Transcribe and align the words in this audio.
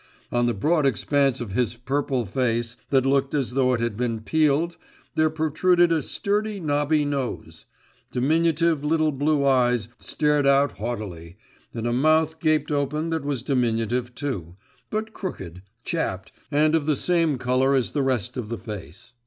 On 0.31 0.47
the 0.47 0.55
broad 0.55 0.87
expanse 0.87 1.39
of 1.39 1.51
his 1.51 1.75
purple 1.75 2.25
face, 2.25 2.75
that 2.89 3.05
looked 3.05 3.35
as 3.35 3.51
though 3.51 3.71
it 3.75 3.79
had 3.79 3.95
been 3.95 4.21
peeled, 4.21 4.75
there 5.13 5.29
protruded 5.29 5.91
a 5.91 6.01
sturdy 6.01 6.59
knobby 6.59 7.05
nose; 7.05 7.65
diminutive 8.09 8.83
little 8.83 9.11
blue 9.11 9.45
eyes 9.45 9.89
stared 9.99 10.47
out 10.47 10.79
haughtily, 10.79 11.37
and 11.71 11.85
a 11.85 11.93
mouth 11.93 12.39
gaped 12.39 12.71
open 12.71 13.11
that 13.11 13.23
was 13.23 13.43
diminutive 13.43 14.15
too, 14.15 14.55
but 14.89 15.13
crooked, 15.13 15.61
chapped, 15.83 16.31
and 16.49 16.73
of 16.73 16.87
the 16.87 16.95
same 16.95 17.37
colour 17.37 17.75
as 17.75 17.91
the 17.91 18.01
rest 18.01 18.37
of 18.37 18.49
the 18.49 18.57
face. 18.57 19.13